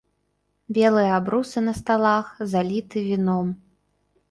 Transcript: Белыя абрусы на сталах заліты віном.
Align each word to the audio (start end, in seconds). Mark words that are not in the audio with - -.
Белыя 0.77 1.11
абрусы 1.17 1.59
на 1.67 1.73
сталах 1.81 2.33
заліты 2.55 3.07
віном. 3.11 3.55